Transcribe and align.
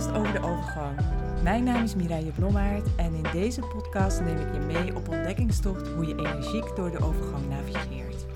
podcast 0.00 0.18
over 0.18 0.40
de 0.40 0.46
overgang. 0.48 0.98
Mijn 1.42 1.64
naam 1.64 1.82
is 1.82 1.94
Mireille 1.94 2.30
Blommaert 2.30 2.88
en 2.96 3.14
in 3.14 3.26
deze 3.32 3.60
podcast 3.60 4.20
neem 4.20 4.36
ik 4.36 4.52
je 4.54 4.60
mee 4.60 4.96
op 4.96 5.08
ontdekkingstocht 5.08 5.88
hoe 5.88 6.06
je 6.06 6.14
energiek 6.14 6.76
door 6.76 6.90
de 6.90 6.98
overgang 6.98 7.48
navigeert. 7.48 8.26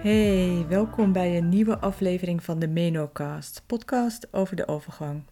Hey, 0.00 0.66
welkom 0.68 1.12
bij 1.12 1.36
een 1.36 1.48
nieuwe 1.48 1.78
aflevering 1.78 2.42
van 2.42 2.58
de 2.58 2.68
Menocast, 2.68 3.62
podcast 3.66 4.28
over 4.32 4.56
de 4.56 4.68
overgang. 4.68 5.22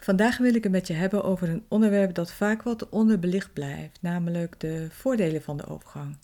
Vandaag 0.00 0.38
wil 0.38 0.54
ik 0.54 0.62
het 0.62 0.72
met 0.72 0.86
je 0.86 0.92
hebben 0.92 1.24
over 1.24 1.48
een 1.48 1.64
onderwerp 1.68 2.14
dat 2.14 2.32
vaak 2.32 2.62
wat 2.62 2.88
onderbelicht 2.88 3.52
blijft, 3.52 3.98
namelijk 4.00 4.60
de 4.60 4.86
voordelen 4.90 5.42
van 5.42 5.56
de 5.56 5.66
overgang. 5.66 6.16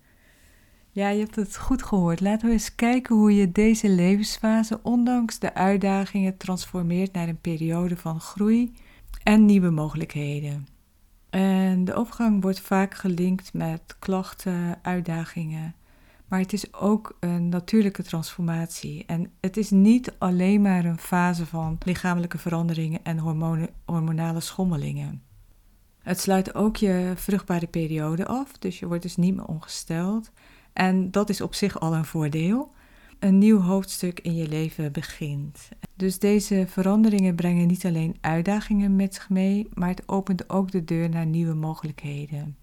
Ja, 0.90 1.08
je 1.08 1.20
hebt 1.20 1.36
het 1.36 1.56
goed 1.56 1.82
gehoord. 1.82 2.20
Laten 2.20 2.46
we 2.46 2.52
eens 2.52 2.74
kijken 2.74 3.16
hoe 3.16 3.34
je 3.34 3.52
deze 3.52 3.88
levensfase, 3.88 4.80
ondanks 4.82 5.38
de 5.38 5.54
uitdagingen, 5.54 6.36
transformeert 6.36 7.12
naar 7.12 7.28
een 7.28 7.40
periode 7.40 7.96
van 7.96 8.20
groei 8.20 8.72
en 9.22 9.44
nieuwe 9.44 9.70
mogelijkheden. 9.70 10.66
En 11.30 11.84
de 11.84 11.94
overgang 11.94 12.42
wordt 12.42 12.60
vaak 12.60 12.94
gelinkt 12.94 13.52
met 13.52 13.96
klachten, 13.98 14.78
uitdagingen 14.82 15.74
maar 16.28 16.40
het 16.40 16.52
is 16.52 16.74
ook 16.74 17.16
een 17.20 17.48
natuurlijke 17.48 18.02
transformatie. 18.02 19.04
En 19.06 19.30
het 19.40 19.56
is 19.56 19.70
niet 19.70 20.14
alleen 20.18 20.62
maar 20.62 20.84
een 20.84 20.98
fase 20.98 21.46
van 21.46 21.78
lichamelijke 21.84 22.38
veranderingen 22.38 23.00
en 23.02 23.18
hormonale 23.84 24.40
schommelingen. 24.40 25.22
Het 25.98 26.20
sluit 26.20 26.54
ook 26.54 26.76
je 26.76 27.12
vruchtbare 27.14 27.66
periode 27.66 28.26
af, 28.26 28.58
dus 28.58 28.78
je 28.78 28.86
wordt 28.86 29.02
dus 29.02 29.16
niet 29.16 29.34
meer 29.34 29.44
ongesteld. 29.44 30.30
En 30.72 31.10
dat 31.10 31.28
is 31.28 31.40
op 31.40 31.54
zich 31.54 31.80
al 31.80 31.94
een 31.94 32.04
voordeel. 32.04 32.74
Een 33.18 33.38
nieuw 33.38 33.60
hoofdstuk 33.60 34.20
in 34.20 34.34
je 34.34 34.48
leven 34.48 34.92
begint. 34.92 35.68
Dus 35.94 36.18
deze 36.18 36.64
veranderingen 36.68 37.34
brengen 37.34 37.66
niet 37.66 37.86
alleen 37.86 38.16
uitdagingen 38.20 38.96
met 38.96 39.14
zich 39.14 39.28
mee, 39.28 39.68
maar 39.74 39.88
het 39.88 40.08
opent 40.08 40.50
ook 40.50 40.70
de 40.70 40.84
deur 40.84 41.08
naar 41.08 41.26
nieuwe 41.26 41.54
mogelijkheden. 41.54 42.56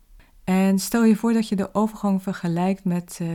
En 0.44 0.80
stel 0.80 1.04
je 1.04 1.16
voor 1.16 1.34
dat 1.34 1.48
je 1.48 1.56
de 1.56 1.74
overgang 1.74 2.24
vergelijkt 2.24 2.84
met 2.84 3.20
uh, 3.22 3.30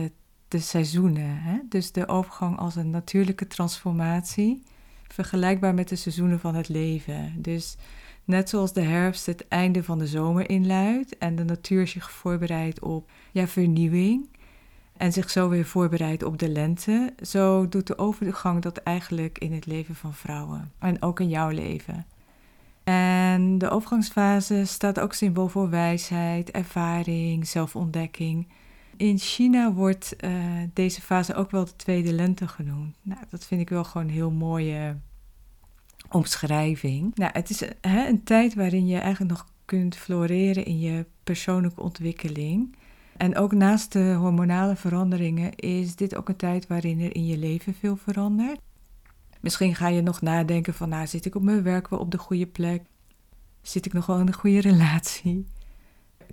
de 0.49 0.59
seizoenen. 0.59 1.41
Hè? 1.41 1.59
Dus 1.69 1.91
de 1.91 2.07
overgang 2.07 2.57
als 2.57 2.75
een 2.75 2.89
natuurlijke 2.89 3.47
transformatie, 3.47 4.63
vergelijkbaar 5.07 5.73
met 5.73 5.89
de 5.89 5.95
seizoenen 5.95 6.39
van 6.39 6.55
het 6.55 6.69
leven. 6.69 7.33
Dus 7.37 7.77
net 8.25 8.49
zoals 8.49 8.73
de 8.73 8.81
herfst 8.81 9.25
het 9.25 9.47
einde 9.47 9.83
van 9.83 9.99
de 9.99 10.07
zomer 10.07 10.49
inluidt 10.49 11.17
en 11.17 11.35
de 11.35 11.43
natuur 11.43 11.87
zich 11.87 12.11
voorbereidt 12.11 12.79
op 12.79 13.11
ja, 13.31 13.47
vernieuwing 13.47 14.27
en 14.97 15.13
zich 15.13 15.29
zo 15.29 15.49
weer 15.49 15.65
voorbereidt 15.65 16.23
op 16.23 16.39
de 16.39 16.49
lente, 16.49 17.13
zo 17.21 17.69
doet 17.69 17.87
de 17.87 17.97
overgang 17.97 18.61
dat 18.61 18.77
eigenlijk 18.77 19.37
in 19.37 19.53
het 19.53 19.65
leven 19.65 19.95
van 19.95 20.13
vrouwen 20.13 20.71
en 20.79 21.01
ook 21.01 21.19
in 21.19 21.29
jouw 21.29 21.49
leven. 21.49 22.05
En 22.83 23.57
de 23.57 23.69
overgangsfase 23.69 24.65
staat 24.65 24.99
ook 24.99 25.13
symbool 25.13 25.47
voor 25.47 25.69
wijsheid, 25.69 26.51
ervaring, 26.51 27.47
zelfontdekking 27.47 28.47
in 28.99 29.17
China 29.17 29.73
wordt 29.73 30.15
uh, 30.19 30.43
deze 30.73 31.01
fase 31.01 31.35
ook 31.35 31.51
wel 31.51 31.65
de 31.65 31.75
tweede 31.75 32.13
lente 32.13 32.47
genoemd. 32.47 32.95
Nou, 33.01 33.21
dat 33.29 33.45
vind 33.45 33.61
ik 33.61 33.69
wel 33.69 33.83
gewoon 33.83 34.07
een 34.07 34.13
heel 34.13 34.31
mooie 34.31 34.97
omschrijving. 36.09 37.15
Nou, 37.15 37.31
het 37.33 37.49
is 37.49 37.61
hè, 37.81 38.07
een 38.07 38.23
tijd 38.23 38.53
waarin 38.53 38.87
je 38.87 38.97
eigenlijk 38.97 39.31
nog 39.31 39.47
kunt 39.65 39.95
floreren 39.95 40.65
in 40.65 40.79
je 40.79 41.05
persoonlijke 41.23 41.81
ontwikkeling. 41.81 42.75
En 43.17 43.35
ook 43.35 43.51
naast 43.53 43.91
de 43.91 44.13
hormonale 44.13 44.75
veranderingen 44.75 45.55
is 45.55 45.95
dit 45.95 46.15
ook 46.15 46.29
een 46.29 46.35
tijd 46.35 46.67
waarin 46.67 46.99
er 46.99 47.15
in 47.15 47.25
je 47.25 47.37
leven 47.37 47.73
veel 47.73 47.95
verandert. 47.95 48.59
Misschien 49.41 49.75
ga 49.75 49.87
je 49.87 50.01
nog 50.01 50.21
nadenken 50.21 50.73
van, 50.73 50.89
nou, 50.89 51.07
zit 51.07 51.25
ik 51.25 51.35
op 51.35 51.43
mijn 51.43 51.63
werk 51.63 51.87
wel 51.87 51.99
op 51.99 52.11
de 52.11 52.17
goede 52.17 52.47
plek? 52.47 52.83
Zit 53.61 53.85
ik 53.85 53.93
nog 53.93 54.05
wel 54.05 54.19
in 54.19 54.27
een 54.27 54.33
goede 54.33 54.61
relatie? 54.61 55.45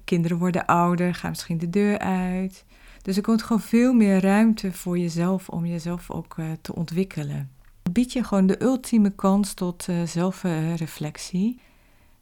Kinderen 0.06 0.38
worden 0.38 0.66
ouder, 0.66 1.14
gaan 1.14 1.30
misschien 1.30 1.58
de 1.58 1.70
deur 1.70 1.98
uit. 1.98 2.64
Dus 3.02 3.16
er 3.16 3.22
komt 3.22 3.42
gewoon 3.42 3.62
veel 3.62 3.92
meer 3.92 4.20
ruimte 4.20 4.72
voor 4.72 4.98
jezelf 4.98 5.48
om 5.48 5.66
jezelf 5.66 6.10
ook 6.10 6.36
uh, 6.36 6.46
te 6.60 6.74
ontwikkelen. 6.74 7.50
Het 7.82 7.92
biedt 7.92 8.12
je 8.12 8.24
gewoon 8.24 8.46
de 8.46 8.62
ultieme 8.62 9.10
kans 9.10 9.54
tot 9.54 9.86
uh, 9.90 10.02
zelfreflectie, 10.02 11.60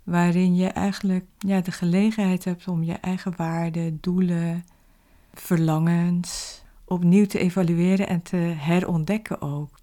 waarin 0.02 0.54
je 0.54 0.66
eigenlijk 0.66 1.24
ja, 1.38 1.60
de 1.60 1.72
gelegenheid 1.72 2.44
hebt 2.44 2.68
om 2.68 2.82
je 2.82 2.92
eigen 2.92 3.32
waarden, 3.36 3.98
doelen, 4.00 4.64
verlangens 5.32 6.62
opnieuw 6.84 7.26
te 7.26 7.38
evalueren 7.38 8.08
en 8.08 8.22
te 8.22 8.36
herontdekken 8.36 9.40
ook. 9.40 9.78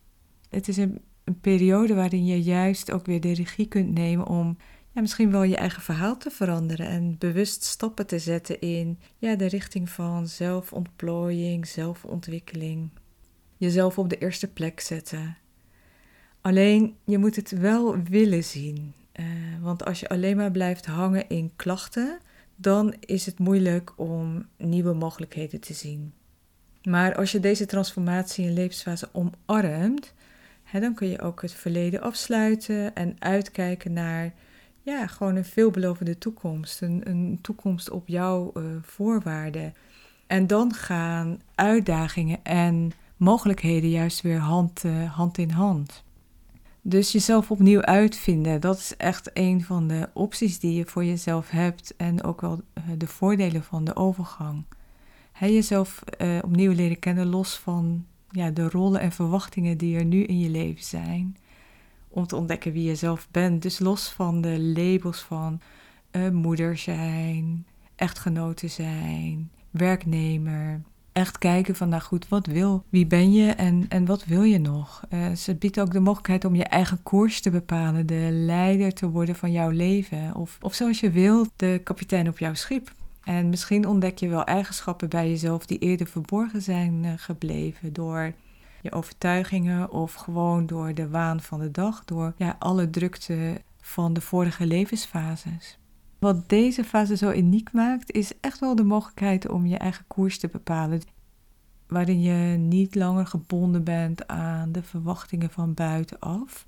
Het 0.49 0.67
is 0.67 0.77
een, 0.77 1.01
een 1.23 1.39
periode 1.39 1.95
waarin 1.95 2.25
je 2.25 2.41
juist 2.41 2.91
ook 2.91 3.05
weer 3.05 3.21
de 3.21 3.33
regie 3.33 3.67
kunt 3.67 3.93
nemen 3.93 4.27
om 4.27 4.57
ja, 4.91 5.01
misschien 5.01 5.31
wel 5.31 5.43
je 5.43 5.55
eigen 5.55 5.81
verhaal 5.81 6.17
te 6.17 6.29
veranderen 6.29 6.87
en 6.87 7.15
bewust 7.17 7.63
stappen 7.63 8.07
te 8.07 8.19
zetten 8.19 8.59
in 8.59 8.99
ja, 9.17 9.35
de 9.35 9.47
richting 9.47 9.89
van 9.89 10.27
zelfontplooiing, 10.27 11.67
zelfontwikkeling. 11.67 12.89
Jezelf 13.57 13.97
op 13.97 14.09
de 14.09 14.17
eerste 14.17 14.47
plek 14.47 14.79
zetten. 14.79 15.37
Alleen 16.41 16.95
je 17.05 17.17
moet 17.17 17.35
het 17.35 17.51
wel 17.51 18.03
willen 18.03 18.43
zien. 18.43 18.93
Uh, 19.19 19.25
want 19.61 19.85
als 19.85 19.99
je 19.99 20.09
alleen 20.09 20.37
maar 20.37 20.51
blijft 20.51 20.85
hangen 20.85 21.29
in 21.29 21.51
klachten, 21.55 22.19
dan 22.55 22.95
is 22.99 23.25
het 23.25 23.39
moeilijk 23.39 23.93
om 23.95 24.45
nieuwe 24.57 24.93
mogelijkheden 24.93 25.59
te 25.59 25.73
zien. 25.73 26.13
Maar 26.83 27.15
als 27.15 27.31
je 27.31 27.39
deze 27.39 27.65
transformatie 27.65 28.45
in 28.45 28.53
levensfase 28.53 29.09
omarmt, 29.11 30.13
hè, 30.63 30.79
dan 30.79 30.93
kun 30.93 31.07
je 31.07 31.21
ook 31.21 31.41
het 31.41 31.53
verleden 31.53 32.01
afsluiten 32.01 32.95
en 32.95 33.15
uitkijken 33.19 33.93
naar 33.93 34.33
ja, 34.81 35.07
gewoon 35.07 35.35
een 35.35 35.45
veelbelovende 35.45 36.17
toekomst. 36.17 36.81
Een, 36.81 37.01
een 37.03 37.39
toekomst 37.41 37.89
op 37.89 38.07
jouw 38.07 38.51
uh, 38.57 38.63
voorwaarden. 38.81 39.73
En 40.27 40.47
dan 40.47 40.73
gaan 40.73 41.41
uitdagingen 41.55 42.39
en 42.43 42.91
mogelijkheden 43.17 43.89
juist 43.89 44.21
weer 44.21 44.39
hand, 44.39 44.83
uh, 44.83 45.15
hand 45.15 45.37
in 45.37 45.49
hand. 45.49 46.03
Dus 46.81 47.11
jezelf 47.11 47.51
opnieuw 47.51 47.81
uitvinden, 47.81 48.61
dat 48.61 48.77
is 48.77 48.97
echt 48.97 49.29
een 49.33 49.63
van 49.63 49.87
de 49.87 50.09
opties 50.13 50.59
die 50.59 50.73
je 50.73 50.85
voor 50.85 51.05
jezelf 51.05 51.49
hebt 51.49 51.95
en 51.97 52.23
ook 52.23 52.41
wel 52.41 52.61
uh, 52.73 52.83
de 52.97 53.07
voordelen 53.07 53.63
van 53.63 53.83
de 53.83 53.95
overgang. 53.95 54.63
Jezelf 55.39 56.03
opnieuw 56.43 56.71
leren 56.71 56.99
kennen 56.99 57.27
los 57.27 57.57
van 57.57 58.05
ja, 58.29 58.49
de 58.49 58.69
rollen 58.69 59.01
en 59.01 59.11
verwachtingen 59.11 59.77
die 59.77 59.97
er 59.97 60.05
nu 60.05 60.23
in 60.23 60.39
je 60.39 60.49
leven 60.49 60.83
zijn 60.83 61.37
om 62.11 62.27
te 62.27 62.35
ontdekken 62.35 62.71
wie 62.71 62.83
je 62.83 62.95
zelf 62.95 63.27
bent. 63.31 63.61
Dus 63.61 63.79
los 63.79 64.09
van 64.09 64.41
de 64.41 64.59
labels 64.59 65.19
van 65.19 65.61
uh, 66.11 66.29
moeder 66.29 66.77
zijn, 66.77 67.65
echtgenote 67.95 68.67
zijn, 68.67 69.51
werknemer. 69.69 70.81
Echt 71.11 71.37
kijken 71.37 71.75
van, 71.75 71.89
nou 71.89 72.01
goed, 72.01 72.27
wat 72.27 72.45
wil, 72.45 72.83
wie 72.89 73.05
ben 73.05 73.31
je 73.31 73.51
en, 73.51 73.85
en 73.89 74.05
wat 74.05 74.25
wil 74.25 74.43
je 74.43 74.59
nog? 74.59 75.03
Uh, 75.13 75.31
ze 75.31 75.55
biedt 75.55 75.79
ook 75.79 75.91
de 75.91 75.99
mogelijkheid 75.99 76.45
om 76.45 76.55
je 76.55 76.63
eigen 76.63 77.03
koers 77.03 77.41
te 77.41 77.49
bepalen, 77.49 78.05
de 78.05 78.29
leider 78.31 78.93
te 78.93 79.09
worden 79.09 79.35
van 79.35 79.51
jouw 79.51 79.69
leven. 79.69 80.35
Of, 80.35 80.57
of 80.61 80.73
zoals 80.73 80.99
je 80.99 81.11
wilt, 81.11 81.49
de 81.55 81.81
kapitein 81.83 82.27
op 82.27 82.39
jouw 82.39 82.53
schip. 82.53 82.93
En 83.23 83.49
misschien 83.49 83.87
ontdek 83.87 84.17
je 84.17 84.27
wel 84.27 84.43
eigenschappen 84.43 85.09
bij 85.09 85.29
jezelf 85.29 85.65
die 85.65 85.77
eerder 85.77 86.07
verborgen 86.07 86.61
zijn 86.61 87.03
uh, 87.03 87.11
gebleven 87.15 87.93
door 87.93 88.33
je 88.81 88.91
overtuigingen 88.91 89.91
of 89.91 90.13
gewoon 90.13 90.65
door 90.65 90.93
de 90.93 91.09
waan 91.09 91.41
van 91.41 91.59
de 91.59 91.71
dag, 91.71 92.05
door 92.05 92.33
ja, 92.37 92.55
alle 92.59 92.89
drukte 92.89 93.61
van 93.81 94.13
de 94.13 94.21
vorige 94.21 94.65
levensfases. 94.65 95.79
Wat 96.19 96.49
deze 96.49 96.83
fase 96.83 97.17
zo 97.17 97.31
uniek 97.31 97.71
maakt, 97.71 98.11
is 98.11 98.39
echt 98.39 98.59
wel 98.59 98.75
de 98.75 98.83
mogelijkheid 98.83 99.49
om 99.49 99.65
je 99.65 99.77
eigen 99.77 100.05
koers 100.07 100.39
te 100.39 100.47
bepalen. 100.47 101.01
Waarin 101.87 102.21
je 102.21 102.57
niet 102.57 102.95
langer 102.95 103.25
gebonden 103.25 103.83
bent 103.83 104.27
aan 104.27 104.71
de 104.71 104.83
verwachtingen 104.83 105.49
van 105.49 105.73
buitenaf, 105.73 106.65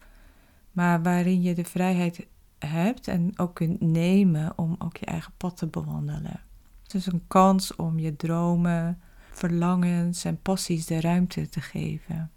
maar 0.71 1.01
waarin 1.01 1.41
je 1.41 1.53
de 1.53 1.63
vrijheid 1.63 2.27
hebt 2.59 3.07
en 3.07 3.39
ook 3.39 3.55
kunt 3.55 3.81
nemen 3.81 4.53
om 4.55 4.75
ook 4.79 4.97
je 4.97 5.05
eigen 5.05 5.33
pad 5.37 5.57
te 5.57 5.67
bewandelen. 5.67 6.39
Dus 6.87 7.05
een 7.05 7.23
kans 7.27 7.75
om 7.75 7.99
je 7.99 8.15
dromen, 8.15 9.01
verlangens 9.33 10.25
en 10.25 10.41
passies 10.41 10.85
de 10.85 11.01
ruimte 11.01 11.49
te 11.49 11.61
geven. 11.61 12.31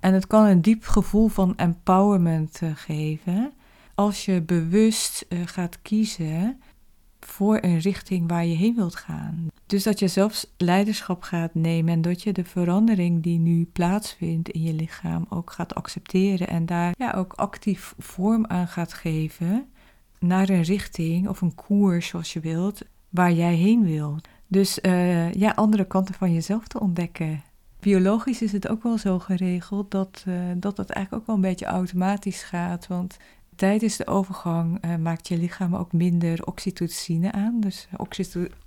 En 0.00 0.14
het 0.14 0.26
kan 0.26 0.46
een 0.46 0.62
diep 0.62 0.84
gevoel 0.84 1.28
van 1.28 1.56
empowerment 1.56 2.60
uh, 2.62 2.70
geven 2.74 3.52
als 3.94 4.24
je 4.24 4.42
bewust 4.42 5.26
uh, 5.28 5.40
gaat 5.44 5.82
kiezen 5.82 6.60
voor 7.20 7.58
een 7.60 7.78
richting 7.78 8.28
waar 8.28 8.46
je 8.46 8.56
heen 8.56 8.74
wilt 8.74 8.94
gaan. 8.94 9.46
Dus 9.66 9.82
dat 9.82 9.98
je 9.98 10.08
zelfs 10.08 10.54
leiderschap 10.56 11.22
gaat 11.22 11.54
nemen 11.54 11.92
en 11.92 12.00
dat 12.00 12.22
je 12.22 12.32
de 12.32 12.44
verandering 12.44 13.22
die 13.22 13.38
nu 13.38 13.64
plaatsvindt 13.64 14.48
in 14.48 14.62
je 14.62 14.72
lichaam 14.72 15.26
ook 15.28 15.50
gaat 15.50 15.74
accepteren 15.74 16.48
en 16.48 16.66
daar 16.66 16.94
ja, 16.98 17.12
ook 17.12 17.32
actief 17.32 17.94
vorm 17.98 18.46
aan 18.46 18.68
gaat 18.68 18.92
geven. 18.92 19.66
naar 20.18 20.48
een 20.48 20.62
richting 20.62 21.28
of 21.28 21.40
een 21.40 21.54
koers, 21.54 22.06
zoals 22.06 22.32
je 22.32 22.40
wilt, 22.40 22.82
waar 23.08 23.32
jij 23.32 23.54
heen 23.54 23.84
wilt. 23.84 24.28
Dus 24.48 24.78
uh, 24.82 25.32
ja, 25.32 25.50
andere 25.50 25.84
kanten 25.84 26.14
van 26.14 26.32
jezelf 26.32 26.66
te 26.66 26.80
ontdekken. 26.80 27.42
Biologisch 27.80 28.42
is 28.42 28.52
het 28.52 28.68
ook 28.68 28.82
wel 28.82 28.98
zo 28.98 29.18
geregeld 29.18 29.90
dat, 29.90 30.24
uh, 30.28 30.34
dat 30.56 30.76
dat 30.76 30.90
eigenlijk 30.90 31.22
ook 31.22 31.26
wel 31.26 31.36
een 31.36 31.50
beetje 31.50 31.66
automatisch 31.66 32.42
gaat. 32.42 32.86
Want 32.86 33.16
tijdens 33.56 33.96
de 33.96 34.06
overgang 34.06 34.84
uh, 34.84 34.96
maakt 34.96 35.28
je 35.28 35.38
lichaam 35.38 35.76
ook 35.76 35.92
minder 35.92 36.46
oxytocine 36.46 37.32
aan. 37.32 37.60
Dus 37.60 37.88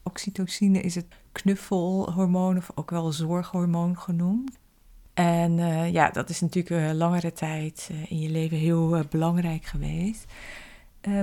oxytocine 0.04 0.82
is 0.82 0.96
het 0.96 1.06
knuffelhormoon 1.32 2.58
of 2.58 2.72
ook 2.76 2.90
wel 2.90 3.12
zorghormoon 3.12 3.98
genoemd. 3.98 4.60
En 5.14 5.58
ja, 5.92 6.10
dat 6.10 6.30
is 6.30 6.42
natuurlijk 6.42 6.94
langere 6.94 7.34
tijd 7.34 7.90
in 8.08 8.20
je 8.20 8.30
leven 8.30 8.58
heel 8.58 9.04
belangrijk 9.10 9.66
geweest. 9.66 10.26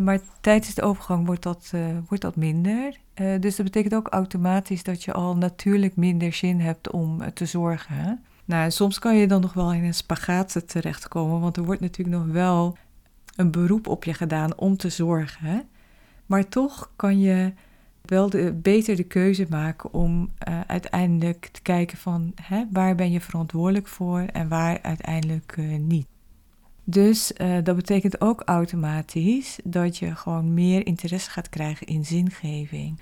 Maar 0.01 0.21
tijdens 0.41 0.75
de 0.75 0.83
overgang 0.83 1.27
wordt 1.27 1.43
dat, 1.43 1.73
wordt 2.09 2.23
dat 2.23 2.37
minder. 2.37 2.97
dus 3.15 3.57
dat 3.57 3.67
betekent 3.67 3.95
ook 3.95 4.09
automatisch 4.09 4.83
dat 4.83 5.05
je 5.05 5.13
al 5.13 5.37
natuurlijk 5.37 5.97
minder 5.97 6.33
zin 6.33 6.61
hebt 6.61 6.91
om 6.91 7.33
te 7.35 7.47
zorgen. 7.47 8.23
Nou, 8.45 8.71
soms 8.71 8.99
kan 8.99 9.17
je 9.17 9.27
dan 9.27 9.41
nog 9.41 9.53
wel 9.53 9.73
in 9.73 9.85
een 9.85 9.95
spagaat 9.95 10.63
terechtkomen, 10.67 11.41
want 11.41 11.57
er 11.57 11.65
wordt 11.65 11.81
natuurlijk 11.81 12.17
nog 12.17 12.27
wel 12.27 12.77
een 13.37 13.51
beroep 13.51 13.87
op 13.87 14.05
je 14.05 14.15
gedaan 14.15 14.59
om 14.59 14.77
te 14.77 14.89
zorgen. 14.89 15.69
Maar 16.27 16.49
toch 16.49 16.91
kan 16.97 17.21
je 17.21 17.53
wel 18.03 18.31
de, 18.31 18.53
beter 18.53 18.97
de 18.97 19.05
keuze 19.05 19.47
maken 19.49 19.93
om 19.93 20.31
uiteindelijk 20.67 21.49
te 21.53 21.63
kijken 21.63 21.99
van 21.99 22.33
hè, 22.43 22.65
waar 22.73 22.95
ben 22.95 23.11
je 23.11 23.21
verantwoordelijk 23.21 23.87
voor 23.87 24.21
en 24.21 24.49
waar 24.49 24.79
uiteindelijk 24.83 25.57
niet. 25.79 26.07
Dus 26.91 27.33
uh, 27.41 27.57
dat 27.63 27.77
betekent 27.77 28.21
ook 28.21 28.43
automatisch 28.45 29.59
dat 29.65 29.97
je 29.97 30.15
gewoon 30.15 30.55
meer 30.55 30.87
interesse 30.87 31.31
gaat 31.31 31.49
krijgen 31.49 31.87
in 31.87 32.05
zingeving. 32.05 33.01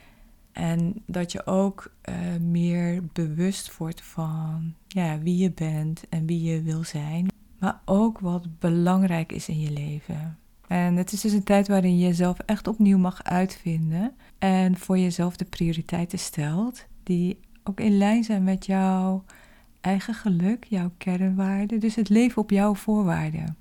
En 0.53 1.03
dat 1.07 1.33
je 1.33 1.47
ook 1.47 1.95
meer 2.41 3.03
bewust 3.13 3.77
wordt 3.77 4.03
van 4.03 4.75
ja, 4.89 5.19
wie 5.19 5.37
je 5.37 5.51
bent 5.51 6.09
en 6.09 6.27
wie 6.27 6.43
je 6.43 6.63
wil 6.63 6.85
zijn 6.85 7.29
maar 7.59 7.81
ook 7.85 8.19
wat 8.19 8.59
belangrijk 8.59 9.33
is 9.33 9.49
in 9.49 9.61
je 9.61 9.71
leven. 9.71 10.39
En 10.67 10.97
het 10.97 11.13
is 11.13 11.21
dus 11.21 11.33
een 11.33 11.45
tijd 11.45 11.69
waarin 11.69 11.99
je 11.99 12.07
jezelf 12.07 12.39
echt 12.39 12.67
opnieuw 12.67 12.99
mag 12.99 13.23
uitvinden 13.23 14.15
en 14.39 14.77
voor 14.77 14.99
jezelf 14.99 15.37
de 15.37 15.45
prioriteiten 15.45 16.19
stelt 16.19 16.85
die 17.03 17.39
ook 17.65 17.81
in 17.81 17.97
lijn 17.99 18.25
zijn 18.25 18.45
met 18.45 18.67
jouw 18.67 19.25
eigen 19.81 20.15
geluk, 20.15 20.65
jouw 20.65 20.91
kernwaarden, 20.99 21.81
dus 21.81 21.95
het 21.95 22.09
leven 22.09 22.43
op 22.43 22.51
jouw 22.51 22.75
voorwaarden. 22.75 23.57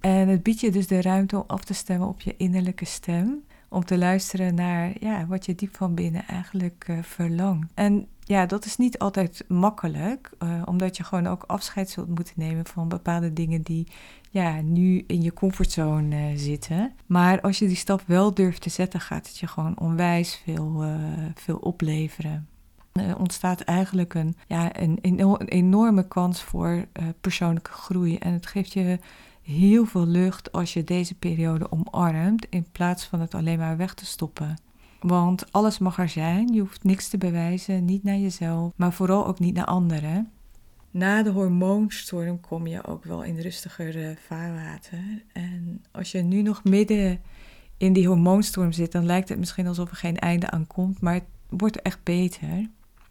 En 0.00 0.28
het 0.28 0.42
biedt 0.42 0.60
je 0.60 0.70
dus 0.70 0.86
de 0.86 1.02
ruimte 1.02 1.36
om 1.36 1.44
af 1.46 1.64
te 1.64 1.74
stemmen 1.74 2.08
op 2.08 2.20
je 2.20 2.34
innerlijke 2.36 2.84
stem, 2.84 3.42
om 3.68 3.84
te 3.84 3.98
luisteren 3.98 4.54
naar 4.54 4.92
ja, 5.00 5.26
wat 5.26 5.46
je 5.46 5.54
diep 5.54 5.76
van 5.76 5.94
binnen 5.94 6.26
eigenlijk 6.26 6.86
uh, 6.90 6.98
verlangt. 7.02 7.70
En 7.74 8.06
ja, 8.24 8.46
dat 8.46 8.64
is 8.64 8.76
niet 8.76 8.98
altijd 8.98 9.44
makkelijk, 9.48 10.30
uh, 10.42 10.62
omdat 10.64 10.96
je 10.96 11.04
gewoon 11.04 11.26
ook 11.26 11.44
afscheid 11.46 11.90
zult 11.90 12.08
moeten 12.08 12.34
nemen 12.36 12.66
van 12.66 12.88
bepaalde 12.88 13.32
dingen 13.32 13.62
die 13.62 13.86
ja, 14.30 14.60
nu 14.60 15.04
in 15.06 15.22
je 15.22 15.32
comfortzone 15.32 16.30
uh, 16.30 16.38
zitten. 16.38 16.92
Maar 17.06 17.40
als 17.40 17.58
je 17.58 17.66
die 17.66 17.76
stap 17.76 18.02
wel 18.06 18.34
durft 18.34 18.62
te 18.62 18.70
zetten, 18.70 19.00
gaat 19.00 19.26
het 19.26 19.38
je 19.38 19.46
gewoon 19.46 19.78
onwijs 19.78 20.42
veel, 20.44 20.84
veel 21.34 21.56
opleveren. 21.56 22.48
Er 22.92 23.18
ontstaat 23.18 23.60
eigenlijk 23.60 24.14
een, 24.14 24.36
ja, 24.46 24.80
een, 24.80 24.98
een 25.02 25.48
enorme 25.48 26.08
kans 26.08 26.42
voor 26.42 26.86
persoonlijke 27.20 27.72
groei. 27.72 28.16
En 28.16 28.32
het 28.32 28.46
geeft 28.46 28.72
je 28.72 28.98
heel 29.50 29.84
veel 29.84 30.06
lucht 30.06 30.52
als 30.52 30.72
je 30.72 30.84
deze 30.84 31.14
periode 31.14 31.72
omarmt, 31.72 32.46
in 32.50 32.66
plaats 32.72 33.04
van 33.04 33.20
het 33.20 33.34
alleen 33.34 33.58
maar 33.58 33.76
weg 33.76 33.94
te 33.94 34.06
stoppen. 34.06 34.58
Want 35.00 35.52
alles 35.52 35.78
mag 35.78 35.98
er 35.98 36.08
zijn. 36.08 36.52
Je 36.52 36.60
hoeft 36.60 36.84
niks 36.84 37.08
te 37.08 37.18
bewijzen, 37.18 37.84
niet 37.84 38.02
naar 38.02 38.18
jezelf, 38.18 38.72
maar 38.76 38.92
vooral 38.92 39.26
ook 39.26 39.38
niet 39.38 39.54
naar 39.54 39.64
anderen. 39.64 40.30
Na 40.90 41.22
de 41.22 41.30
hormoonstorm 41.30 42.40
kom 42.40 42.66
je 42.66 42.86
ook 42.86 43.04
wel 43.04 43.22
in 43.22 43.38
rustiger 43.38 44.18
vaarwater. 44.26 45.22
En 45.32 45.82
als 45.90 46.12
je 46.12 46.22
nu 46.22 46.42
nog 46.42 46.64
midden 46.64 47.20
in 47.76 47.92
die 47.92 48.06
hormoonstorm 48.06 48.72
zit, 48.72 48.92
dan 48.92 49.06
lijkt 49.06 49.28
het 49.28 49.38
misschien 49.38 49.66
alsof 49.66 49.90
er 49.90 49.96
geen 49.96 50.18
einde 50.18 50.50
aan 50.50 50.66
komt, 50.66 51.00
maar 51.00 51.14
het 51.14 51.24
wordt 51.48 51.82
echt 51.82 52.02
beter. 52.02 52.68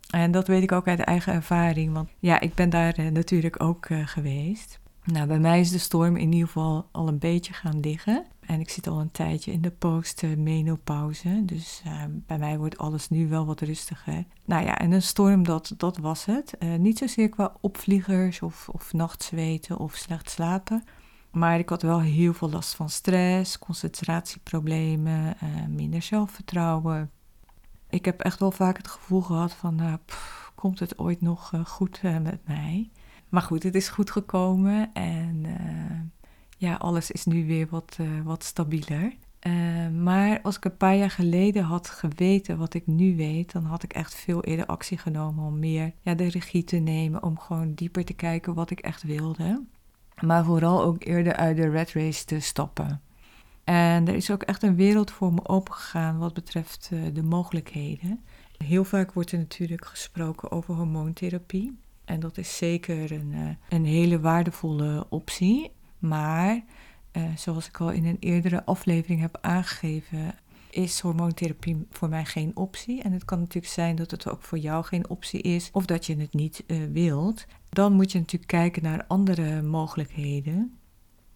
En 0.09 0.31
dat 0.31 0.47
weet 0.47 0.63
ik 0.63 0.71
ook 0.71 0.87
uit 0.87 0.99
eigen 0.99 1.33
ervaring, 1.33 1.93
want 1.93 2.09
ja, 2.19 2.39
ik 2.39 2.53
ben 2.53 2.69
daar 2.69 2.99
uh, 2.99 3.11
natuurlijk 3.11 3.63
ook 3.63 3.89
uh, 3.89 4.07
geweest. 4.07 4.79
Nou, 5.11 5.27
bij 5.27 5.39
mij 5.39 5.59
is 5.59 5.71
de 5.71 5.77
storm 5.77 6.15
in 6.15 6.31
ieder 6.31 6.47
geval 6.47 6.87
al 6.91 7.07
een 7.07 7.17
beetje 7.17 7.53
gaan 7.53 7.79
liggen. 7.79 8.25
En 8.39 8.59
ik 8.59 8.69
zit 8.69 8.87
al 8.87 8.99
een 8.99 9.11
tijdje 9.11 9.51
in 9.51 9.61
de 9.61 9.71
post-menopauze. 9.71 11.41
Dus 11.45 11.81
uh, 11.87 12.03
bij 12.09 12.37
mij 12.37 12.57
wordt 12.57 12.77
alles 12.77 13.09
nu 13.09 13.27
wel 13.27 13.45
wat 13.45 13.61
rustiger. 13.61 14.25
Nou 14.45 14.65
ja, 14.65 14.77
en 14.77 14.91
een 14.91 15.01
storm, 15.01 15.43
dat, 15.43 15.73
dat 15.77 15.97
was 15.97 16.25
het. 16.25 16.55
Uh, 16.59 16.75
niet 16.75 16.97
zozeer 16.97 17.29
qua 17.29 17.53
opvliegers 17.61 18.41
of, 18.41 18.69
of 18.69 18.93
nachtzweten 18.93 19.77
of 19.77 19.95
slecht 19.95 20.29
slapen. 20.29 20.83
Maar 21.31 21.59
ik 21.59 21.69
had 21.69 21.81
wel 21.81 22.01
heel 22.01 22.33
veel 22.33 22.49
last 22.49 22.75
van 22.75 22.89
stress, 22.89 23.59
concentratieproblemen, 23.59 25.35
uh, 25.43 25.65
minder 25.67 26.01
zelfvertrouwen. 26.01 27.11
Ik 27.89 28.05
heb 28.05 28.21
echt 28.21 28.39
wel 28.39 28.51
vaak 28.51 28.77
het 28.77 28.87
gevoel 28.87 29.21
gehad 29.21 29.53
van, 29.53 29.75
nou, 29.75 29.97
komt 30.55 30.79
het 30.79 30.99
ooit 30.99 31.21
nog 31.21 31.51
goed 31.65 32.01
met 32.01 32.47
mij? 32.47 32.89
Maar 33.29 33.41
goed, 33.41 33.63
het 33.63 33.75
is 33.75 33.89
goed 33.89 34.11
gekomen 34.11 34.93
en 34.93 35.45
ja, 36.59 36.75
alles 36.75 37.11
is 37.11 37.25
nu 37.25 37.45
weer 37.45 37.67
wat, 37.69 37.97
uh, 38.01 38.21
wat 38.23 38.43
stabieler. 38.43 39.13
Uh, 39.47 39.89
maar 39.89 40.41
als 40.41 40.55
ik 40.57 40.65
een 40.65 40.77
paar 40.77 40.95
jaar 40.95 41.09
geleden 41.09 41.63
had 41.63 41.89
geweten 41.89 42.57
wat 42.57 42.73
ik 42.73 42.87
nu 42.87 43.15
weet, 43.15 43.51
dan 43.51 43.63
had 43.63 43.83
ik 43.83 43.93
echt 43.93 44.15
veel 44.15 44.43
eerder 44.43 44.65
actie 44.65 44.97
genomen 44.97 45.45
om 45.45 45.59
meer 45.59 45.93
ja, 46.01 46.13
de 46.13 46.29
regie 46.29 46.63
te 46.63 46.77
nemen, 46.77 47.23
om 47.23 47.39
gewoon 47.39 47.73
dieper 47.73 48.05
te 48.05 48.13
kijken 48.13 48.53
wat 48.53 48.69
ik 48.69 48.79
echt 48.79 49.03
wilde. 49.03 49.63
Maar 50.21 50.45
vooral 50.45 50.83
ook 50.83 51.03
eerder 51.03 51.35
uit 51.35 51.55
de 51.55 51.69
red 51.69 51.91
race 51.91 52.25
te 52.25 52.39
stappen. 52.39 53.01
En 53.63 54.07
er 54.07 54.15
is 54.15 54.31
ook 54.31 54.43
echt 54.43 54.63
een 54.63 54.75
wereld 54.75 55.11
voor 55.11 55.33
me 55.33 55.47
opengegaan 55.47 56.17
wat 56.17 56.33
betreft 56.33 56.89
de 57.13 57.23
mogelijkheden. 57.23 58.23
Heel 58.57 58.83
vaak 58.83 59.13
wordt 59.13 59.31
er 59.31 59.37
natuurlijk 59.37 59.85
gesproken 59.85 60.51
over 60.51 60.73
hormoontherapie. 60.75 61.79
En 62.09 62.19
dat 62.19 62.37
is 62.37 62.57
zeker 62.57 63.11
een, 63.11 63.31
uh, 63.31 63.49
een 63.69 63.85
hele 63.85 64.19
waardevolle 64.19 65.05
optie. 65.09 65.71
Maar 65.99 66.63
uh, 67.13 67.23
zoals 67.35 67.67
ik 67.67 67.79
al 67.79 67.91
in 67.91 68.05
een 68.05 68.17
eerdere 68.19 68.65
aflevering 68.65 69.21
heb 69.21 69.37
aangegeven, 69.41 70.35
is 70.69 70.99
hormoontherapie 70.99 71.85
voor 71.89 72.09
mij 72.09 72.25
geen 72.25 72.55
optie. 72.55 73.01
En 73.01 73.11
het 73.11 73.25
kan 73.25 73.39
natuurlijk 73.39 73.73
zijn 73.73 73.95
dat 73.95 74.11
het 74.11 74.29
ook 74.29 74.41
voor 74.41 74.57
jou 74.57 74.85
geen 74.85 75.09
optie 75.09 75.41
is 75.41 75.69
of 75.71 75.85
dat 75.85 76.05
je 76.05 76.15
het 76.15 76.33
niet 76.33 76.63
uh, 76.67 76.77
wilt. 76.91 77.45
Dan 77.69 77.93
moet 77.93 78.11
je 78.11 78.19
natuurlijk 78.19 78.51
kijken 78.51 78.83
naar 78.83 79.05
andere 79.07 79.61
mogelijkheden. 79.61 80.77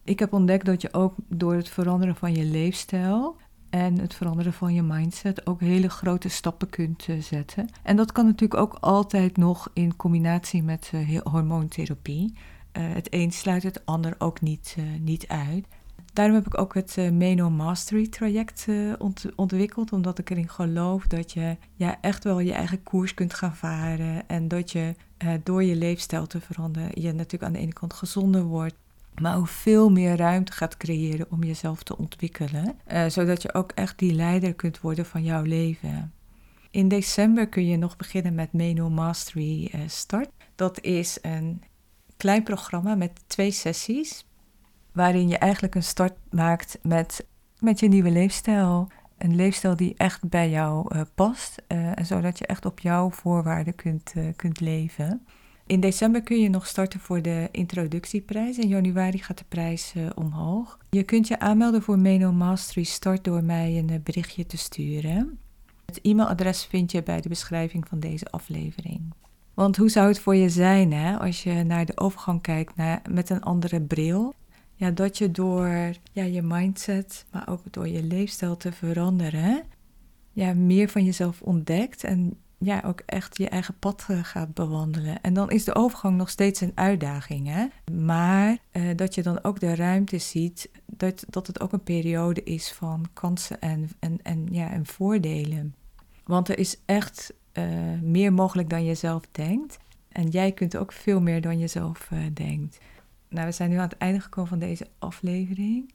Ik 0.04 0.18
heb 0.18 0.32
ontdekt 0.32 0.66
dat 0.66 0.82
je 0.82 0.92
ook 0.92 1.14
door 1.28 1.54
het 1.54 1.68
veranderen 1.68 2.16
van 2.16 2.34
je 2.34 2.44
leefstijl 2.44 3.36
en 3.74 3.98
het 3.98 4.14
veranderen 4.14 4.52
van 4.52 4.74
je 4.74 4.82
mindset 4.82 5.46
ook 5.46 5.60
hele 5.60 5.90
grote 5.90 6.28
stappen 6.28 6.70
kunt 6.70 7.08
uh, 7.08 7.22
zetten. 7.22 7.68
En 7.82 7.96
dat 7.96 8.12
kan 8.12 8.26
natuurlijk 8.26 8.60
ook 8.60 8.76
altijd 8.80 9.36
nog 9.36 9.70
in 9.72 9.96
combinatie 9.96 10.62
met 10.62 10.90
uh, 10.94 11.20
hormoontherapie. 11.20 12.32
Uh, 12.32 12.92
het 12.92 13.06
een 13.10 13.32
sluit 13.32 13.62
het 13.62 13.86
ander 13.86 14.14
ook 14.18 14.40
niet, 14.40 14.76
niet 15.00 15.28
uit. 15.28 15.66
Daarom 16.12 16.34
heb 16.34 16.46
ik 16.46 16.58
ook 16.58 16.74
het 16.74 16.96
Meno 17.12 17.50
Mastery 17.50 18.08
traject 18.08 18.66
ont 18.98 19.26
ontwikkeld, 19.36 19.92
omdat 19.92 20.18
ik 20.18 20.30
erin 20.30 20.48
geloof 20.48 21.06
dat 21.06 21.32
je 21.32 21.56
ja, 21.74 22.00
echt 22.00 22.24
wel 22.24 22.40
je 22.40 22.52
eigen 22.52 22.82
koers 22.82 23.14
kunt 23.14 23.34
gaan 23.34 23.56
varen 23.56 24.28
en 24.28 24.48
dat 24.48 24.72
je 24.72 24.94
door 25.42 25.62
je 25.62 25.76
leefstijl 25.76 26.26
te 26.26 26.40
veranderen, 26.40 27.02
je 27.02 27.12
natuurlijk 27.12 27.42
aan 27.42 27.52
de 27.52 27.58
ene 27.58 27.72
kant 27.72 27.92
gezonder 27.92 28.42
wordt, 28.42 28.74
maar 29.20 29.36
ook 29.36 29.48
veel 29.48 29.90
meer 29.90 30.16
ruimte 30.16 30.52
gaat 30.52 30.76
creëren 30.76 31.26
om 31.30 31.44
jezelf 31.44 31.82
te 31.82 31.98
ontwikkelen, 31.98 32.78
zodat 33.06 33.42
je 33.42 33.54
ook 33.54 33.72
echt 33.72 33.98
die 33.98 34.14
leider 34.14 34.54
kunt 34.54 34.80
worden 34.80 35.06
van 35.06 35.24
jouw 35.24 35.42
leven. 35.42 36.12
In 36.70 36.88
december 36.88 37.48
kun 37.48 37.66
je 37.66 37.76
nog 37.76 37.96
beginnen 37.96 38.34
met 38.34 38.52
Meno 38.52 38.90
Mastery 38.90 39.70
Start. 39.86 40.30
Dat 40.54 40.80
is 40.80 41.18
een 41.22 41.62
klein 42.16 42.42
programma 42.42 42.94
met 42.94 43.20
twee 43.26 43.50
sessies. 43.50 44.26
Waarin 44.92 45.28
je 45.28 45.38
eigenlijk 45.38 45.74
een 45.74 45.82
start 45.82 46.14
maakt 46.30 46.78
met, 46.82 47.26
met 47.58 47.80
je 47.80 47.88
nieuwe 47.88 48.10
leefstijl. 48.10 48.88
Een 49.18 49.36
leefstijl 49.36 49.76
die 49.76 49.94
echt 49.96 50.28
bij 50.28 50.50
jou 50.50 50.94
uh, 50.94 51.02
past. 51.14 51.62
Uh, 51.68 51.92
zodat 52.02 52.38
je 52.38 52.46
echt 52.46 52.64
op 52.64 52.80
jouw 52.80 53.10
voorwaarden 53.10 53.74
kunt, 53.74 54.12
kunt 54.36 54.60
leven. 54.60 55.26
In 55.66 55.80
december 55.80 56.22
kun 56.22 56.40
je 56.40 56.48
nog 56.48 56.66
starten 56.66 57.00
voor 57.00 57.22
de 57.22 57.48
introductieprijs. 57.50 58.58
In 58.58 58.68
januari 58.68 59.18
gaat 59.18 59.38
de 59.38 59.44
prijs 59.48 59.94
omhoog. 60.14 60.78
Je 60.90 61.02
kunt 61.02 61.28
je 61.28 61.38
aanmelden 61.38 61.82
voor 61.82 61.98
Meno 61.98 62.32
Mastery 62.32 62.84
Start 62.84 63.24
door 63.24 63.44
mij 63.44 63.78
een 63.78 64.00
berichtje 64.02 64.46
te 64.46 64.56
sturen. 64.56 65.38
Het 65.86 66.00
e-mailadres 66.00 66.64
vind 66.64 66.92
je 66.92 67.02
bij 67.02 67.20
de 67.20 67.28
beschrijving 67.28 67.88
van 67.88 68.00
deze 68.00 68.26
aflevering. 68.26 69.12
Want 69.54 69.76
hoe 69.76 69.88
zou 69.88 70.08
het 70.08 70.18
voor 70.18 70.34
je 70.34 70.48
zijn 70.48 70.92
hè, 70.92 71.18
als 71.18 71.42
je 71.42 71.62
naar 71.62 71.84
de 71.84 71.98
overgang 71.98 72.42
kijkt 72.42 72.76
naar, 72.76 73.02
met 73.10 73.30
een 73.30 73.42
andere 73.42 73.80
bril? 73.80 74.34
ja, 74.74 74.90
dat 74.90 75.18
je 75.18 75.30
door 75.30 75.68
ja, 76.12 76.22
je 76.22 76.42
mindset, 76.42 77.24
maar 77.32 77.48
ook 77.48 77.60
door 77.70 77.88
je 77.88 78.02
leefstijl 78.02 78.56
te 78.56 78.72
veranderen, 78.72 79.62
ja, 80.32 80.54
meer 80.54 80.88
van 80.88 81.04
jezelf 81.04 81.42
ontdekt 81.42 82.04
en 82.04 82.38
ja, 82.64 82.82
ook 82.84 83.02
echt 83.06 83.38
je 83.38 83.48
eigen 83.48 83.78
pad 83.78 84.04
eh, 84.08 84.18
gaat 84.24 84.54
bewandelen. 84.54 85.20
En 85.20 85.34
dan 85.34 85.50
is 85.50 85.64
de 85.64 85.74
overgang 85.74 86.16
nog 86.16 86.30
steeds 86.30 86.60
een 86.60 86.72
uitdaging. 86.74 87.46
Hè? 87.46 87.66
Maar 87.92 88.58
eh, 88.70 88.82
dat 88.96 89.14
je 89.14 89.22
dan 89.22 89.44
ook 89.44 89.60
de 89.60 89.74
ruimte 89.74 90.18
ziet 90.18 90.70
dat, 90.86 91.24
dat 91.28 91.46
het 91.46 91.60
ook 91.60 91.72
een 91.72 91.82
periode 91.82 92.42
is 92.42 92.72
van 92.72 93.06
kansen 93.12 93.60
en, 93.60 93.90
en, 93.98 94.18
en, 94.22 94.46
ja, 94.50 94.70
en 94.70 94.86
voordelen. 94.86 95.74
Want 96.24 96.48
er 96.48 96.58
is 96.58 96.78
echt 96.84 97.34
uh, 97.52 97.64
meer 98.02 98.32
mogelijk 98.32 98.70
dan 98.70 98.84
je 98.84 98.94
zelf 98.94 99.22
denkt. 99.32 99.78
En 100.08 100.28
jij 100.28 100.52
kunt 100.52 100.76
ook 100.76 100.92
veel 100.92 101.20
meer 101.20 101.40
dan 101.40 101.58
je 101.58 101.66
zelf 101.66 102.10
uh, 102.12 102.18
denkt. 102.34 102.78
Nou, 103.28 103.46
we 103.46 103.52
zijn 103.52 103.70
nu 103.70 103.76
aan 103.76 103.88
het 103.88 103.98
einde 103.98 104.20
gekomen 104.20 104.50
van 104.50 104.58
deze 104.58 104.86
aflevering. 104.98 105.92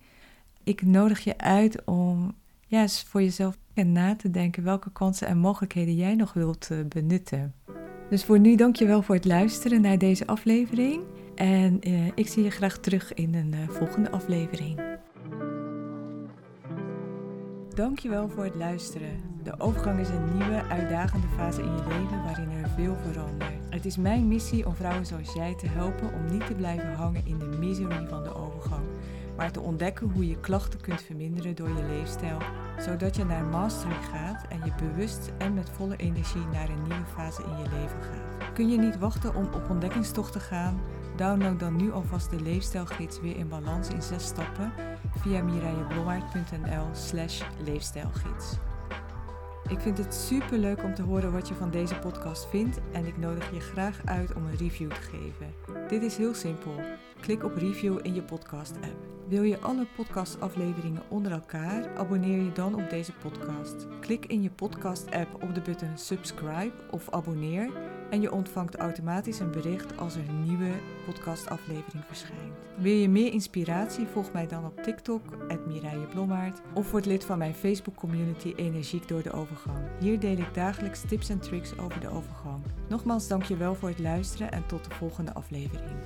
Ik 0.64 0.82
nodig 0.82 1.24
je 1.24 1.38
uit 1.38 1.86
om 1.86 2.36
ja, 2.68 2.88
voor 2.88 3.22
jezelf 3.22 3.58
na 3.83 4.15
te 4.15 4.31
denken 4.31 4.63
welke 4.63 4.91
kansen 4.91 5.27
en 5.27 5.38
mogelijkheden 5.38 5.95
jij 5.95 6.15
nog 6.15 6.33
wilt 6.33 6.69
uh, 6.71 6.77
benutten. 6.88 7.53
Dus 8.09 8.25
voor 8.25 8.39
nu 8.39 8.55
dank 8.55 8.75
je 8.75 8.86
wel 8.86 9.01
voor 9.01 9.15
het 9.15 9.25
luisteren 9.25 9.81
naar 9.81 9.98
deze 9.98 10.27
aflevering. 10.27 11.01
En 11.36 11.79
ik 12.15 12.27
zie 12.27 12.43
je 12.43 12.50
graag 12.50 12.77
terug 12.77 13.13
in 13.13 13.36
een 13.36 13.55
volgende 13.69 14.12
aflevering. 14.12 14.79
Dankjewel 17.75 18.29
voor 18.29 18.43
het 18.43 18.55
luisteren. 18.55 19.21
De 19.43 19.59
overgang 19.59 20.00
is 20.00 20.09
een 20.09 20.38
nieuwe, 20.38 20.63
uitdagende 20.69 21.27
fase 21.27 21.62
in 21.62 21.75
je 21.75 21.83
leven 21.88 22.24
waarin 22.24 22.50
er 22.50 22.69
veel 22.69 22.95
verandert. 23.12 23.51
Het 23.69 23.86
is 23.86 23.98
mijn 23.98 24.27
missie 24.27 24.65
om 24.65 24.75
vrouwen 24.75 25.05
zoals 25.05 25.33
jij 25.33 25.55
te 25.55 25.67
helpen 25.67 26.13
om 26.13 26.31
niet 26.31 26.45
te 26.45 26.53
blijven 26.53 26.93
hangen 26.93 27.25
in 27.25 27.39
de 27.39 27.57
misery 27.59 28.07
van 28.07 28.24
de 28.24 28.36
overgang, 28.36 28.83
maar 29.39 29.51
te 29.51 29.60
ontdekken 29.60 30.10
hoe 30.10 30.27
je 30.27 30.39
klachten 30.39 30.81
kunt 30.81 31.01
verminderen 31.01 31.55
door 31.55 31.67
je 31.67 31.84
leefstijl, 31.84 32.38
zodat 32.79 33.15
je 33.15 33.25
naar 33.25 33.43
mastery 33.43 34.01
gaat 34.12 34.46
en 34.50 34.62
je 34.65 34.72
bewust 34.86 35.31
en 35.38 35.53
met 35.53 35.69
volle 35.69 35.96
energie 35.96 36.46
naar 36.51 36.69
een 36.69 36.81
nieuwe 36.81 37.05
fase 37.15 37.43
in 37.43 37.58
je 37.58 37.69
leven 37.69 38.01
gaat. 38.01 38.53
Kun 38.53 38.69
je 38.69 38.77
niet 38.77 38.98
wachten 38.98 39.36
om 39.36 39.46
op 39.53 39.69
ontdekkingstocht 39.69 40.31
te 40.31 40.39
gaan? 40.39 40.81
Download 41.15 41.60
dan 41.60 41.75
nu 41.75 41.91
alvast 41.91 42.29
de 42.29 42.41
leefstijlgids 42.41 43.22
weer 43.22 43.36
in 43.36 43.48
balans 43.48 43.89
in 43.89 44.01
zes 44.01 44.25
stappen 44.25 44.72
via 45.17 45.43
mireilleblommaert.nl 45.43 46.86
slash 46.93 47.41
leefstijlgids. 47.63 48.58
Ik 49.70 49.80
vind 49.80 49.98
het 49.98 50.14
super 50.14 50.58
leuk 50.58 50.84
om 50.84 50.94
te 50.94 51.02
horen 51.02 51.32
wat 51.32 51.48
je 51.48 51.54
van 51.54 51.72
deze 51.72 52.00
podcast 52.00 52.50
vindt 52.50 52.80
en 52.92 53.06
ik 53.06 53.18
nodig 53.18 53.54
je 53.54 53.60
graag 53.60 54.02
uit 54.06 54.34
om 54.34 54.46
een 54.46 54.58
review 54.58 54.92
te 54.92 55.02
geven. 55.02 55.54
Dit 55.88 56.04
is 56.04 56.18
heel 56.18 56.34
simpel. 56.34 56.74
Klik 57.20 57.44
op 57.44 57.56
review 57.56 58.00
in 58.02 58.14
je 58.14 58.22
podcast 58.22 58.76
app. 58.76 59.08
Wil 59.28 59.44
je 59.44 59.60
alle 59.60 59.88
podcastafleveringen 59.96 61.02
onder 61.08 61.32
elkaar? 61.32 61.98
Abonneer 61.98 62.42
je 62.44 62.52
dan 62.52 62.76
op 62.76 62.90
deze 62.90 63.14
podcast. 63.14 63.88
Klik 64.00 64.26
in 64.26 64.42
je 64.42 64.50
podcast 64.50 65.12
app 65.12 65.44
op 65.44 65.56
de 65.56 65.62
button 65.62 65.98
subscribe 65.98 66.74
of 66.92 67.10
abonneer 67.10 67.70
en 68.10 68.22
je 68.22 68.32
ontvangt 68.32 68.76
automatisch 68.76 69.40
een 69.40 69.52
bericht 69.52 69.98
als 69.98 70.16
er 70.16 70.30
een 70.30 70.44
nieuwe 70.44 70.72
podcastaflevering 71.06 72.04
verschijnt. 72.08 72.49
Wil 72.79 72.93
je 72.93 73.09
meer 73.09 73.33
inspiratie? 73.33 74.07
Volg 74.07 74.31
mij 74.31 74.48
dan 74.48 74.65
op 74.65 74.83
TikTok, 74.83 75.21
Mireille 75.67 76.07
of 76.74 76.91
word 76.91 77.05
lid 77.05 77.25
van 77.25 77.38
mijn 77.38 77.53
Facebook 77.53 77.95
community 77.95 78.53
Energiek 78.55 79.07
door 79.07 79.24
de 79.24 79.31
Overgang. 79.31 79.77
Hier 80.00 80.19
deel 80.19 80.38
ik 80.38 80.53
dagelijks 80.53 81.01
tips 81.01 81.29
en 81.29 81.39
tricks 81.39 81.77
over 81.77 82.00
de 82.00 82.09
overgang. 82.09 82.63
Nogmaals 82.89 83.27
dankjewel 83.27 83.75
voor 83.75 83.89
het 83.89 84.00
luisteren 84.00 84.51
en 84.51 84.65
tot 84.67 84.83
de 84.83 84.95
volgende 84.95 85.33
aflevering. 85.33 85.98